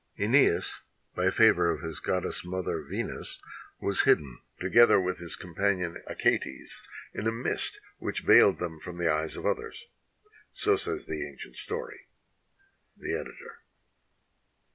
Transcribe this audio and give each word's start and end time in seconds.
^Eneas, 0.17 0.79
by 1.13 1.29
favor 1.29 1.69
of 1.69 1.81
his 1.83 1.99
goddess 1.99 2.43
mother, 2.43 2.81
Venus, 2.81 3.37
was 3.79 4.01
hidden, 4.01 4.39
together 4.59 4.99
with 4.99 5.19
his 5.19 5.35
companion. 5.35 6.01
Achates, 6.09 6.81
in 7.13 7.27
a 7.27 7.31
mist 7.31 7.79
which 7.99 8.21
veiled 8.23 8.57
them 8.57 8.79
from 8.79 8.97
the 8.97 9.11
eyes 9.13 9.35
of 9.37 9.45
others. 9.45 9.83
So 10.49 10.75
says 10.75 11.05
the 11.05 11.27
ancient 11.29 11.57
story. 11.57 12.07
The 12.97 13.13
Editor. 13.13 13.57